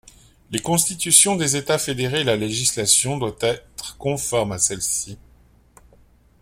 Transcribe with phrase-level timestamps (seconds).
[0.49, 5.19] Les constitutions des États fédérés et la législation doit être conforme à celle-ci.